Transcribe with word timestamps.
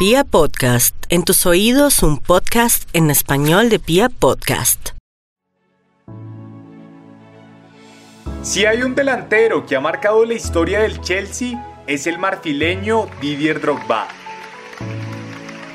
Pia 0.00 0.24
Podcast, 0.24 0.96
en 1.10 1.24
tus 1.24 1.44
oídos 1.44 2.02
un 2.02 2.16
podcast 2.16 2.88
en 2.94 3.10
español 3.10 3.68
de 3.68 3.78
Pia 3.78 4.08
Podcast. 4.08 4.92
Si 8.40 8.64
hay 8.64 8.80
un 8.80 8.94
delantero 8.94 9.66
que 9.66 9.76
ha 9.76 9.80
marcado 9.80 10.24
la 10.24 10.32
historia 10.32 10.80
del 10.80 11.02
Chelsea, 11.02 11.82
es 11.86 12.06
el 12.06 12.18
marfileño 12.18 13.08
Didier 13.20 13.60
Drogba. 13.60 14.08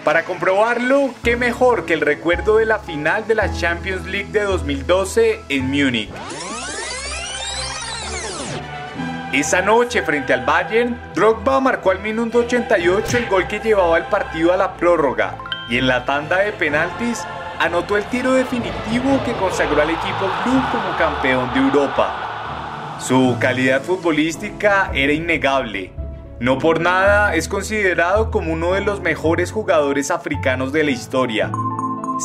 Para 0.04 0.26
comprobarlo, 0.26 1.14
qué 1.24 1.36
mejor 1.36 1.86
que 1.86 1.94
el 1.94 2.02
recuerdo 2.02 2.58
de 2.58 2.66
la 2.66 2.80
final 2.80 3.28
de 3.28 3.36
la 3.36 3.54
Champions 3.54 4.08
League 4.08 4.32
de 4.32 4.42
2012 4.42 5.42
en 5.50 5.66
Múnich. 5.68 6.10
Esa 9.36 9.62
noche 9.62 10.02
frente 10.02 10.32
al 10.32 10.46
Bayern, 10.46 10.98
Drogba 11.14 11.60
marcó 11.60 11.92
al 11.92 12.00
minuto 12.00 12.38
88 12.38 13.18
el 13.18 13.26
gol 13.28 13.46
que 13.50 13.60
llevaba 13.60 13.98
el 13.98 14.06
partido 14.06 14.54
a 14.54 14.56
la 14.56 14.78
prórroga 14.78 15.38
y 15.70 15.78
en 15.78 15.88
la 15.88 16.06
tanda 16.06 16.38
de 16.38 16.54
penaltis 16.54 17.26
anotó 17.60 17.98
el 17.98 18.06
tiro 18.06 18.32
definitivo 18.32 19.22
que 19.26 19.34
consagró 19.34 19.82
al 19.82 19.90
equipo 19.90 20.32
club 20.42 20.64
como 20.72 20.98
campeón 20.98 21.54
de 21.54 21.60
Europa. 21.60 22.96
Su 22.98 23.36
calidad 23.38 23.82
futbolística 23.82 24.90
era 24.94 25.12
innegable. 25.12 25.92
No 26.40 26.58
por 26.58 26.80
nada 26.80 27.36
es 27.36 27.50
considerado 27.50 28.32
como 28.32 28.54
uno 28.54 28.72
de 28.72 28.82
los 28.82 29.02
mejores 29.02 29.52
jugadores 29.52 30.12
africanos 30.12 30.72
de 30.72 30.86
la 30.86 30.92
historia. 30.92 31.52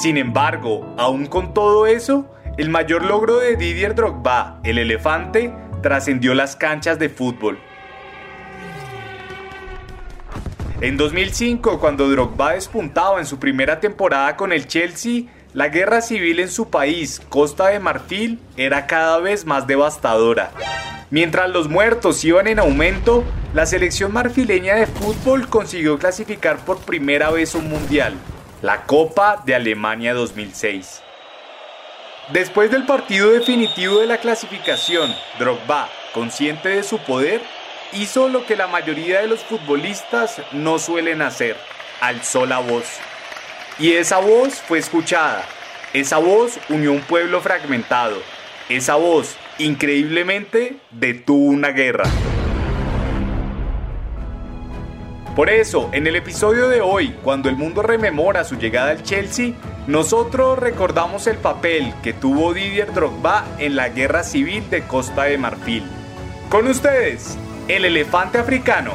Sin 0.00 0.16
embargo, 0.16 0.94
aún 0.96 1.26
con 1.26 1.54
todo 1.54 1.88
eso, 1.88 2.30
el 2.56 2.70
mayor 2.70 3.04
logro 3.04 3.38
de 3.38 3.56
Didier 3.56 3.96
Drogba, 3.96 4.60
el 4.62 4.78
elefante, 4.78 5.52
trascendió 5.82 6.34
las 6.34 6.56
canchas 6.56 6.98
de 6.98 7.08
fútbol. 7.08 7.58
En 10.80 10.96
2005, 10.96 11.78
cuando 11.78 12.08
Drogba 12.08 12.54
despuntaba 12.54 13.18
en 13.18 13.26
su 13.26 13.38
primera 13.38 13.80
temporada 13.80 14.36
con 14.36 14.50
el 14.52 14.66
Chelsea, 14.66 15.24
la 15.52 15.68
guerra 15.68 16.00
civil 16.00 16.40
en 16.40 16.48
su 16.48 16.70
país, 16.70 17.20
Costa 17.28 17.68
de 17.68 17.80
Marfil, 17.80 18.38
era 18.56 18.86
cada 18.86 19.18
vez 19.18 19.44
más 19.44 19.66
devastadora. 19.66 20.52
Mientras 21.10 21.50
los 21.50 21.68
muertos 21.68 22.24
iban 22.24 22.46
en 22.46 22.60
aumento, 22.60 23.24
la 23.52 23.66
selección 23.66 24.12
marfileña 24.12 24.76
de 24.76 24.86
fútbol 24.86 25.48
consiguió 25.48 25.98
clasificar 25.98 26.58
por 26.64 26.78
primera 26.78 27.30
vez 27.30 27.54
un 27.54 27.68
mundial, 27.68 28.14
la 28.62 28.86
Copa 28.86 29.42
de 29.44 29.56
Alemania 29.56 30.14
2006. 30.14 31.02
Después 32.28 32.70
del 32.70 32.86
partido 32.86 33.30
definitivo 33.30 33.98
de 33.98 34.06
la 34.06 34.18
clasificación, 34.18 35.12
Drogba, 35.38 35.88
consciente 36.14 36.68
de 36.68 36.82
su 36.84 36.98
poder, 36.98 37.40
hizo 37.92 38.28
lo 38.28 38.46
que 38.46 38.56
la 38.56 38.68
mayoría 38.68 39.20
de 39.20 39.26
los 39.26 39.40
futbolistas 39.40 40.40
no 40.52 40.78
suelen 40.78 41.22
hacer, 41.22 41.56
alzó 42.00 42.46
la 42.46 42.58
voz. 42.58 42.84
Y 43.78 43.92
esa 43.94 44.18
voz 44.18 44.60
fue 44.60 44.78
escuchada. 44.78 45.44
Esa 45.92 46.18
voz 46.18 46.58
unió 46.68 46.92
un 46.92 47.00
pueblo 47.00 47.40
fragmentado. 47.40 48.22
Esa 48.68 48.94
voz, 48.94 49.36
increíblemente, 49.58 50.76
detuvo 50.92 51.50
una 51.50 51.70
guerra. 51.70 52.04
Por 55.40 55.48
eso, 55.48 55.88
en 55.94 56.06
el 56.06 56.16
episodio 56.16 56.68
de 56.68 56.82
hoy, 56.82 57.14
cuando 57.22 57.48
el 57.48 57.56
mundo 57.56 57.80
rememora 57.80 58.44
su 58.44 58.56
llegada 58.56 58.90
al 58.90 59.02
Chelsea, 59.02 59.54
nosotros 59.86 60.58
recordamos 60.58 61.26
el 61.26 61.38
papel 61.38 61.94
que 62.02 62.12
tuvo 62.12 62.52
Didier 62.52 62.92
Drogba 62.92 63.46
en 63.58 63.74
la 63.74 63.88
guerra 63.88 64.22
civil 64.22 64.68
de 64.68 64.82
Costa 64.82 65.24
de 65.24 65.38
Marfil. 65.38 65.82
Con 66.50 66.66
ustedes, 66.66 67.38
el 67.68 67.86
elefante 67.86 68.36
africano. 68.36 68.92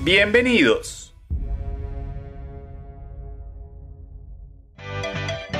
Bienvenidos. 0.00 1.14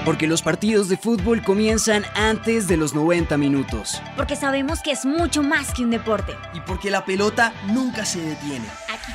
Porque 0.04 0.26
los 0.26 0.42
partidos 0.42 0.90
de 0.90 0.98
fútbol 0.98 1.42
comienzan 1.42 2.04
antes 2.14 2.68
de 2.68 2.76
los 2.76 2.94
90 2.94 3.38
minutos. 3.38 4.02
Porque 4.14 4.36
sabemos 4.36 4.82
que 4.82 4.90
es 4.90 5.06
mucho 5.06 5.42
más 5.42 5.72
que 5.72 5.84
un 5.84 5.90
deporte. 5.90 6.34
Y 6.52 6.60
porque 6.60 6.90
la 6.90 7.06
pelota 7.06 7.54
nunca 7.68 8.04
se 8.04 8.20
detiene. 8.20 8.66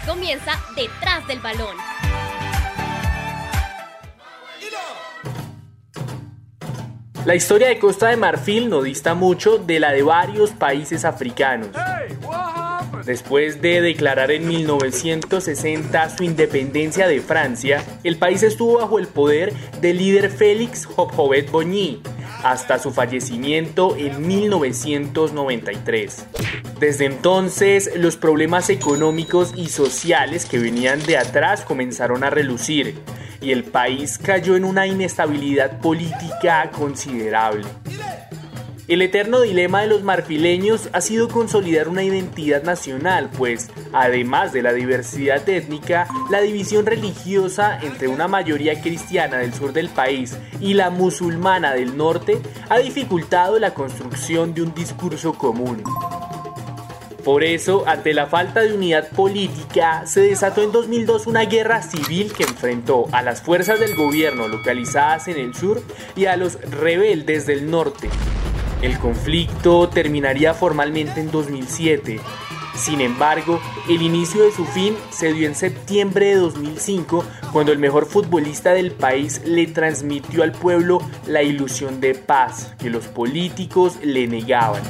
Comienza 0.06 0.52
detrás 0.75 1.25
del 1.28 1.40
balón. 1.40 1.78
La 7.25 7.36
historia 7.36 7.69
de 7.69 7.80
Costa 7.80 8.09
de 8.09 8.18
Marfil 8.18 8.69
no 8.69 8.81
dista 8.81 9.14
mucho 9.14 9.58
de 9.58 9.80
la 9.80 9.94
de 9.94 10.03
varios 10.03 10.52
países 10.52 11.06
africanos. 11.06 11.69
Después 13.06 13.62
de 13.62 13.80
declarar 13.80 14.31
en 14.31 14.46
1960 14.46 16.09
su 16.09 16.24
independencia 16.25 17.08
de 17.08 17.22
Francia, 17.22 17.81
el 18.03 18.18
país 18.18 18.44
estuvo 18.44 18.80
bajo 18.80 19.00
el 19.00 19.08
poder 19.08 19.53
del 19.80 20.00
líder 20.00 20.30
Félix 20.31 20.85
Houphouët 20.85 21.50
Boigny 21.50 22.02
hasta 22.44 22.78
su 22.78 22.91
fallecimiento 22.91 23.96
en 23.96 24.28
1993. 24.28 26.25
Desde 26.83 27.05
entonces, 27.05 27.91
los 27.95 28.17
problemas 28.17 28.69
económicos 28.69 29.53
y 29.55 29.69
sociales 29.69 30.44
que 30.44 30.59
venían 30.59 31.01
de 31.05 31.17
atrás 31.17 31.61
comenzaron 31.61 32.25
a 32.25 32.29
relucir 32.29 32.99
y 33.39 33.53
el 33.53 33.63
país 33.63 34.17
cayó 34.17 34.57
en 34.57 34.66
una 34.66 34.85
inestabilidad 34.85 35.79
política 35.79 36.69
considerable. 36.72 37.66
El 38.89 39.01
eterno 39.01 39.39
dilema 39.39 39.79
de 39.79 39.88
los 39.88 40.03
marfileños 40.03 40.89
ha 40.91 40.99
sido 40.99 41.29
consolidar 41.29 41.88
una 41.88 42.03
identidad 42.03 42.63
nacional, 42.63 43.29
pues, 43.38 43.69
además 43.93 44.51
de 44.51 44.61
la 44.61 44.73
diversidad 44.73 45.47
étnica, 45.47 46.09
la 46.29 46.41
división 46.41 46.85
religiosa 46.85 47.79
entre 47.81 48.09
una 48.09 48.27
mayoría 48.27 48.81
cristiana 48.81 49.38
del 49.38 49.53
sur 49.53 49.72
del 49.72 49.88
país 49.88 50.38
y 50.59 50.73
la 50.73 50.89
musulmana 50.89 51.73
del 51.73 51.95
norte 51.95 52.41
ha 52.67 52.79
dificultado 52.79 53.57
la 53.57 53.73
construcción 53.73 54.53
de 54.53 54.63
un 54.63 54.73
discurso 54.73 55.33
común. 55.33 55.81
Por 57.23 57.45
eso, 57.45 57.85
ante 57.88 58.13
la 58.13 58.28
falta 58.28 58.59
de 58.59 58.73
unidad 58.73 59.09
política, 59.09 60.06
se 60.06 60.19
desató 60.19 60.61
en 60.61 60.73
2002 60.73 61.25
una 61.25 61.45
guerra 61.45 61.81
civil 61.81 62.34
que 62.34 62.44
enfrentó 62.44 63.06
a 63.13 63.22
las 63.22 63.41
fuerzas 63.41 63.79
del 63.79 63.95
gobierno 63.95 64.50
localizadas 64.50 65.29
en 65.29 65.38
el 65.38 65.53
sur 65.53 65.81
y 66.17 66.25
a 66.25 66.35
los 66.35 66.59
rebeldes 66.69 67.45
del 67.45 67.72
norte. 67.72 68.09
El 68.81 69.00
conflicto 69.00 69.88
terminaría 69.88 70.53
formalmente 70.53 71.22
en 71.22 71.31
2007. 71.31 72.19
Sin 72.75 73.00
embargo, 73.00 73.61
el 73.88 74.01
inicio 74.01 74.44
de 74.44 74.51
su 74.51 74.66
fin 74.66 74.97
se 75.09 75.31
dio 75.31 75.47
en 75.47 75.55
septiembre 75.55 76.25
de 76.25 76.35
2005, 76.35 77.23
cuando 77.53 77.72
el 77.72 77.79
mejor 77.79 78.05
futbolista 78.05 78.73
del 78.73 78.91
país 78.91 79.41
le 79.45 79.67
transmitió 79.67 80.44
al 80.44 80.51
pueblo 80.51 81.00
la 81.25 81.44
ilusión 81.44 82.01
de 82.01 82.16
paz 82.16 82.73
que 82.79 82.90
los 82.90 83.05
políticos 83.07 84.00
le 84.03 84.28
negaban. 84.28 84.81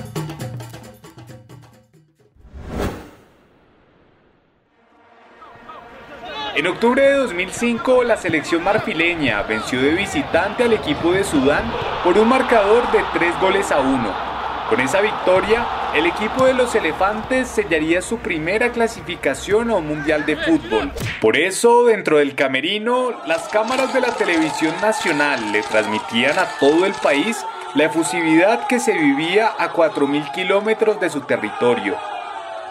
En 6.56 6.68
octubre 6.68 7.02
de 7.02 7.14
2005, 7.14 8.04
la 8.04 8.16
selección 8.16 8.64
marfileña 8.64 9.42
venció 9.42 9.82
de 9.82 9.90
visitante 9.96 10.64
al 10.64 10.74
equipo 10.74 11.12
de 11.12 11.24
Sudán 11.24 11.64
por 12.04 12.16
un 12.16 12.30
marcador 12.30 12.92
de 12.92 13.00
3 13.12 13.40
goles 13.42 13.72
a 13.72 13.80
1. 13.80 14.34
Con 14.70 14.80
esa 14.80 15.02
victoria, 15.02 15.66
el 15.96 16.06
equipo 16.06 16.46
de 16.46 16.54
los 16.54 16.76
elefantes 16.76 17.48
sellaría 17.48 18.04
su 18.04 18.20
primera 18.20 18.72
clasificación 18.72 19.72
a 19.72 19.76
un 19.78 19.88
mundial 19.88 20.28
de 20.28 20.38
fútbol. 20.38 20.92
Por 21.22 21.38
eso, 21.38 21.86
dentro 21.86 22.18
del 22.20 22.36
camerino, 22.36 23.14
las 23.26 23.48
cámaras 23.50 23.92
de 23.92 24.02
la 24.02 24.12
televisión 24.12 24.76
nacional 24.80 25.52
le 25.52 25.64
transmitían 25.64 26.38
a 26.38 26.46
todo 26.60 26.86
el 26.86 26.94
país 26.94 27.44
la 27.74 27.86
efusividad 27.86 28.68
que 28.68 28.80
se 28.80 28.94
vivía 28.94 29.52
a 29.58 29.74
4.000 29.74 30.32
kilómetros 30.34 31.00
de 31.00 31.10
su 31.10 31.22
territorio. 31.22 31.98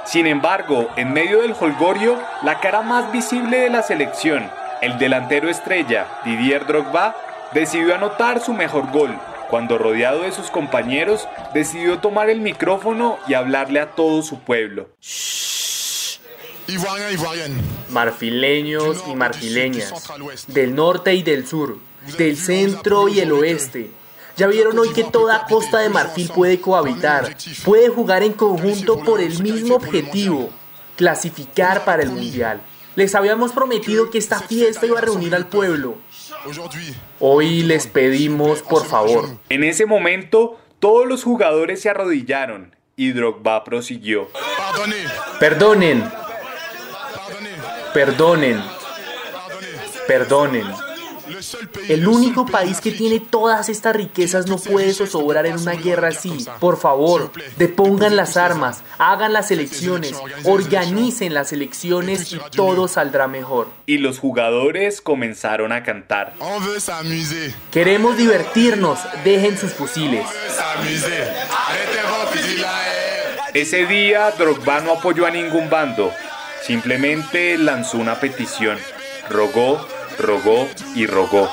Sin 0.04 0.26
embargo, 0.26 0.90
en 0.96 1.12
medio 1.12 1.42
del 1.42 1.54
holgorio, 1.58 2.18
la 2.42 2.60
cara 2.60 2.82
más 2.82 3.12
visible 3.12 3.58
de 3.58 3.70
la 3.70 3.82
selección, 3.82 4.50
el 4.80 4.98
delantero 4.98 5.48
estrella 5.48 6.06
Didier 6.24 6.66
Drogba, 6.66 7.14
decidió 7.54 7.94
anotar 7.94 8.40
su 8.40 8.52
mejor 8.52 8.90
gol, 8.90 9.16
cuando 9.48 9.78
rodeado 9.78 10.22
de 10.22 10.32
sus 10.32 10.50
compañeros, 10.50 11.28
decidió 11.54 11.98
tomar 11.98 12.30
el 12.30 12.40
micrófono 12.40 13.18
y 13.28 13.34
hablarle 13.34 13.80
a 13.80 13.90
todo 13.90 14.22
su 14.22 14.40
pueblo. 14.40 14.88
Marfileños 17.90 19.04
y 19.06 19.14
marfileñas, 19.14 19.92
del 20.48 20.74
norte 20.74 21.14
y 21.14 21.22
del 21.22 21.46
sur, 21.46 21.78
del 22.18 22.36
centro 22.36 23.08
y 23.08 23.20
el 23.20 23.32
oeste, 23.32 23.90
ya 24.36 24.46
vieron 24.46 24.78
hoy 24.78 24.90
que 24.90 25.04
toda 25.04 25.46
Costa 25.46 25.80
de 25.80 25.88
Marfil 25.88 26.30
puede 26.34 26.60
cohabitar, 26.60 27.36
puede 27.64 27.88
jugar 27.88 28.22
en 28.22 28.32
conjunto 28.32 28.98
por 29.00 29.20
el 29.20 29.42
mismo 29.42 29.76
objetivo, 29.76 30.50
clasificar 30.96 31.84
para 31.84 32.02
el 32.02 32.10
Mundial. 32.10 32.60
Les 32.94 33.14
habíamos 33.14 33.52
prometido 33.52 34.10
que 34.10 34.18
esta 34.18 34.40
fiesta 34.40 34.86
iba 34.86 34.98
a 34.98 35.02
reunir 35.02 35.34
al 35.34 35.46
pueblo. 35.46 35.96
Hoy 37.20 37.62
les 37.62 37.86
pedimos, 37.86 38.62
por 38.62 38.84
favor. 38.84 39.28
En 39.48 39.64
ese 39.64 39.86
momento, 39.86 40.58
todos 40.78 41.06
los 41.06 41.24
jugadores 41.24 41.80
se 41.80 41.88
arrodillaron 41.88 42.76
y 42.96 43.12
Drogba 43.12 43.64
prosiguió. 43.64 44.28
Perdonen. 45.38 46.04
Perdonen. 47.94 48.62
Perdonen. 50.06 50.91
El 51.88 52.06
único 52.06 52.46
país 52.46 52.80
que 52.80 52.90
tiene 52.90 53.20
todas 53.20 53.68
estas 53.68 53.94
riquezas 53.96 54.46
no 54.46 54.58
puede 54.58 54.92
zozobrar 54.92 55.46
en 55.46 55.58
una 55.58 55.72
guerra 55.72 56.08
así. 56.08 56.46
Por 56.60 56.78
favor, 56.78 57.30
depongan 57.56 58.16
las 58.16 58.36
armas, 58.36 58.82
hagan 58.98 59.32
las 59.32 59.50
elecciones, 59.50 60.14
organicen 60.44 61.34
las 61.34 61.52
elecciones 61.52 62.32
y 62.32 62.40
todo 62.54 62.88
saldrá 62.88 63.28
mejor. 63.28 63.68
Y 63.86 63.98
los 63.98 64.18
jugadores 64.18 65.00
comenzaron 65.00 65.72
a 65.72 65.82
cantar. 65.82 66.34
Queremos 67.70 68.16
divertirnos, 68.16 68.98
dejen 69.24 69.58
sus 69.58 69.72
fusiles. 69.72 70.26
Ese 73.54 73.86
día 73.86 74.30
Drogba 74.30 74.80
no 74.80 74.92
apoyó 74.92 75.26
a 75.26 75.30
ningún 75.30 75.68
bando, 75.68 76.10
simplemente 76.62 77.58
lanzó 77.58 77.98
una 77.98 78.18
petición, 78.18 78.78
rogó, 79.28 79.86
rogó 80.18 80.68
y 80.94 81.06
rogó. 81.06 81.48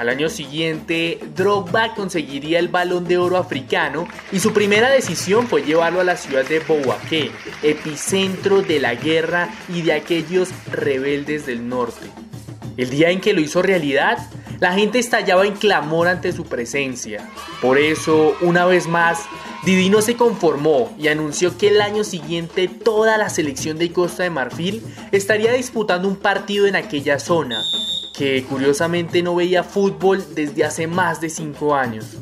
Al 0.00 0.08
año 0.08 0.30
siguiente, 0.30 1.20
Drogba 1.36 1.94
conseguiría 1.94 2.58
el 2.58 2.68
balón 2.68 3.06
de 3.06 3.18
oro 3.18 3.36
africano 3.36 4.08
y 4.32 4.40
su 4.40 4.54
primera 4.54 4.88
decisión 4.88 5.46
fue 5.46 5.62
llevarlo 5.62 6.00
a 6.00 6.04
la 6.04 6.16
ciudad 6.16 6.42
de 6.46 6.60
Bouaké, 6.60 7.30
epicentro 7.62 8.62
de 8.62 8.80
la 8.80 8.94
guerra 8.94 9.50
y 9.68 9.82
de 9.82 9.92
aquellos 9.92 10.48
rebeldes 10.72 11.44
del 11.44 11.68
norte. 11.68 12.06
El 12.78 12.88
día 12.88 13.10
en 13.10 13.20
que 13.20 13.34
lo 13.34 13.42
hizo 13.42 13.60
realidad, 13.60 14.16
la 14.60 14.74
gente 14.74 14.98
estallaba 14.98 15.46
en 15.46 15.54
clamor 15.54 16.06
ante 16.06 16.32
su 16.32 16.44
presencia. 16.44 17.28
Por 17.62 17.78
eso, 17.78 18.36
una 18.42 18.66
vez 18.66 18.86
más, 18.86 19.20
Didi 19.64 19.88
no 19.88 20.02
se 20.02 20.16
conformó 20.16 20.94
y 20.98 21.08
anunció 21.08 21.56
que 21.56 21.68
el 21.68 21.80
año 21.80 22.04
siguiente 22.04 22.68
toda 22.68 23.18
la 23.18 23.30
selección 23.30 23.78
de 23.78 23.92
Costa 23.92 24.22
de 24.22 24.30
Marfil 24.30 24.82
estaría 25.12 25.52
disputando 25.52 26.08
un 26.08 26.16
partido 26.16 26.66
en 26.66 26.76
aquella 26.76 27.18
zona, 27.18 27.62
que 28.16 28.44
curiosamente 28.44 29.22
no 29.22 29.34
veía 29.34 29.64
fútbol 29.64 30.24
desde 30.34 30.64
hace 30.64 30.86
más 30.86 31.20
de 31.20 31.30
5 31.30 31.74
años. 31.74 32.18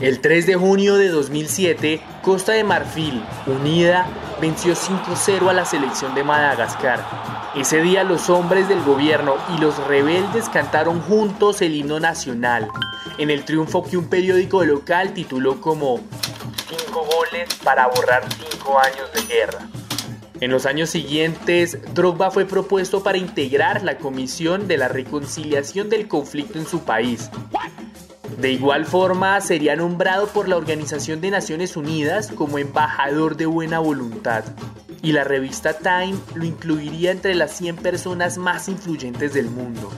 El 0.00 0.20
3 0.20 0.46
de 0.46 0.54
junio 0.54 0.96
de 0.96 1.08
2007, 1.08 2.00
Costa 2.22 2.52
de 2.52 2.64
Marfil, 2.64 3.22
unida, 3.46 4.06
venció 4.42 4.74
5-0 4.74 5.48
a 5.48 5.52
la 5.52 5.64
selección 5.64 6.16
de 6.16 6.24
Madagascar. 6.24 7.06
Ese 7.54 7.80
día 7.80 8.02
los 8.02 8.28
hombres 8.28 8.68
del 8.68 8.82
gobierno 8.82 9.36
y 9.54 9.60
los 9.60 9.78
rebeldes 9.86 10.48
cantaron 10.48 11.00
juntos 11.00 11.62
el 11.62 11.76
himno 11.76 12.00
nacional, 12.00 12.68
en 13.18 13.30
el 13.30 13.44
triunfo 13.44 13.84
que 13.84 13.96
un 13.96 14.08
periódico 14.08 14.64
local 14.64 15.14
tituló 15.14 15.60
como 15.60 16.00
5 16.68 17.04
goles 17.04 17.54
para 17.62 17.86
borrar 17.86 18.24
5 18.50 18.78
años 18.80 19.12
de 19.14 19.32
guerra. 19.32 19.60
En 20.40 20.50
los 20.50 20.66
años 20.66 20.90
siguientes, 20.90 21.78
Drogba 21.94 22.32
fue 22.32 22.44
propuesto 22.44 23.04
para 23.04 23.18
integrar 23.18 23.84
la 23.84 23.98
Comisión 23.98 24.66
de 24.66 24.76
la 24.76 24.88
Reconciliación 24.88 25.88
del 25.88 26.08
Conflicto 26.08 26.58
en 26.58 26.66
su 26.66 26.80
país. 26.80 27.30
De 28.42 28.50
igual 28.50 28.86
forma, 28.86 29.40
sería 29.40 29.76
nombrado 29.76 30.26
por 30.26 30.48
la 30.48 30.56
Organización 30.56 31.20
de 31.20 31.30
Naciones 31.30 31.76
Unidas 31.76 32.32
como 32.34 32.58
embajador 32.58 33.36
de 33.36 33.46
buena 33.46 33.78
voluntad. 33.78 34.42
Y 35.00 35.12
la 35.12 35.22
revista 35.22 35.74
Time 35.74 36.16
lo 36.34 36.44
incluiría 36.44 37.12
entre 37.12 37.36
las 37.36 37.52
100 37.52 37.76
personas 37.76 38.38
más 38.38 38.68
influyentes 38.68 39.32
del 39.32 39.46
mundo. 39.46 39.92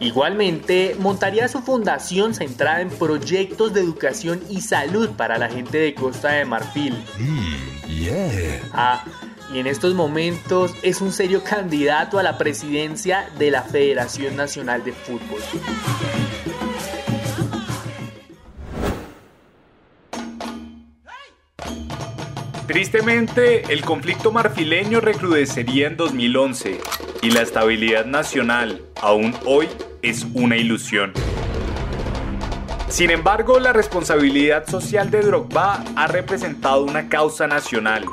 Igualmente, 0.00 0.96
montaría 0.98 1.46
su 1.46 1.60
fundación 1.60 2.34
centrada 2.34 2.80
en 2.80 2.90
proyectos 2.90 3.72
de 3.72 3.82
educación 3.82 4.42
y 4.50 4.62
salud 4.62 5.10
para 5.10 5.38
la 5.38 5.48
gente 5.48 5.78
de 5.78 5.94
Costa 5.94 6.32
de 6.32 6.44
Marfil. 6.44 6.96
Ah, 8.72 9.04
y 9.52 9.60
en 9.60 9.68
estos 9.68 9.94
momentos 9.94 10.72
es 10.82 11.00
un 11.00 11.12
serio 11.12 11.44
candidato 11.44 12.18
a 12.18 12.24
la 12.24 12.38
presidencia 12.38 13.28
de 13.38 13.52
la 13.52 13.62
Federación 13.62 14.34
Nacional 14.34 14.82
de 14.82 14.92
Fútbol. 14.92 15.40
Tristemente, 22.66 23.72
el 23.72 23.82
conflicto 23.82 24.32
marfileño 24.32 25.00
recrudecería 25.00 25.86
en 25.86 25.98
2011 25.98 26.80
y 27.20 27.30
la 27.30 27.42
estabilidad 27.42 28.06
nacional, 28.06 28.80
aún 29.02 29.34
hoy, 29.44 29.68
es 30.00 30.26
una 30.32 30.56
ilusión. 30.56 31.12
Sin 32.88 33.10
embargo, 33.10 33.58
la 33.58 33.74
responsabilidad 33.74 34.66
social 34.66 35.10
de 35.10 35.20
Drogba 35.20 35.84
ha 35.94 36.06
representado 36.06 36.84
una 36.84 37.10
causa 37.10 37.46
nacional. 37.46 38.06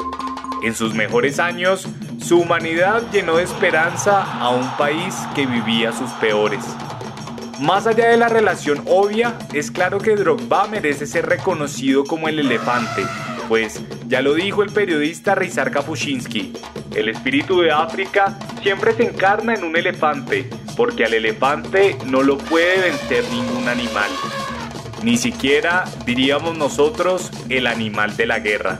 En 0.63 0.75
sus 0.75 0.93
mejores 0.95 1.39
años, 1.39 1.87
su 2.21 2.39
humanidad 2.39 3.03
llenó 3.11 3.37
de 3.37 3.43
esperanza 3.43 4.21
a 4.21 4.49
un 4.49 4.69
país 4.75 5.15
que 5.33 5.45
vivía 5.45 5.93
sus 5.93 6.09
peores. 6.13 6.65
Más 7.61 7.87
allá 7.87 8.09
de 8.09 8.17
la 8.17 8.27
relación 8.27 8.83
obvia, 8.87 9.37
es 9.53 9.71
claro 9.71 9.99
que 9.99 10.15
Drogba 10.15 10.67
merece 10.67 11.05
ser 11.05 11.27
reconocido 11.27 12.03
como 12.03 12.27
el 12.27 12.39
elefante, 12.39 13.03
pues 13.51 13.81
ya 14.07 14.21
lo 14.21 14.33
dijo 14.33 14.63
el 14.63 14.71
periodista 14.71 15.35
Rizar 15.35 15.71
Kapuscinski, 15.71 16.53
el 16.95 17.09
espíritu 17.09 17.59
de 17.59 17.69
África 17.69 18.39
siempre 18.63 18.93
se 18.93 19.03
encarna 19.03 19.53
en 19.53 19.65
un 19.65 19.75
elefante, 19.75 20.49
porque 20.77 21.03
al 21.03 21.13
elefante 21.13 21.97
no 22.05 22.23
lo 22.23 22.37
puede 22.37 22.79
vencer 22.79 23.25
ningún 23.29 23.67
animal. 23.67 24.09
Ni 25.03 25.17
siquiera, 25.17 25.83
diríamos 26.05 26.57
nosotros, 26.57 27.29
el 27.49 27.67
animal 27.67 28.15
de 28.15 28.25
la 28.25 28.39
guerra. 28.39 28.79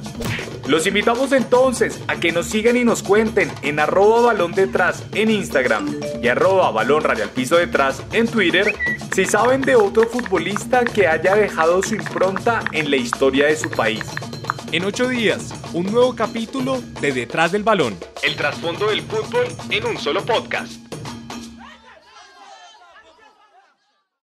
Los 0.70 0.88
invitamos 0.88 1.34
entonces 1.34 2.00
a 2.08 2.16
que 2.22 2.32
nos 2.32 2.46
sigan 2.46 2.78
y 2.78 2.86
nos 2.86 3.04
cuenten 3.04 3.52
en 3.64 3.78
arroba 3.78 4.22
balón 4.22 4.54
detrás 4.54 5.04
en 5.14 5.32
Instagram 5.32 6.00
y 6.24 6.30
arroba 6.30 6.72
balón 6.72 7.04
piso 7.36 7.58
detrás 7.58 8.02
en 8.14 8.26
Twitter 8.26 8.74
si 9.14 9.26
saben 9.26 9.60
de 9.60 9.76
otro 9.76 10.08
futbolista 10.08 10.86
que 10.86 11.08
haya 11.08 11.36
dejado 11.36 11.84
su 11.84 11.96
impronta 11.96 12.64
en 12.72 12.90
la 12.90 12.96
historia 12.96 13.48
de 13.48 13.58
su 13.58 13.70
país. 13.70 14.06
En 14.74 14.86
ocho 14.86 15.10
días, 15.10 15.54
un 15.74 15.92
nuevo 15.92 16.16
capítulo 16.16 16.82
de 17.02 17.12
Detrás 17.12 17.52
del 17.52 17.62
Balón. 17.62 17.98
El 18.24 18.38
trasfondo 18.38 18.88
del 18.88 19.02
fútbol 19.02 19.46
en 19.70 19.86
un 19.86 19.98
solo 19.98 20.26
podcast. 20.26 20.91